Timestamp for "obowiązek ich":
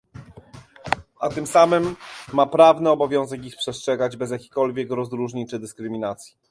2.89-3.55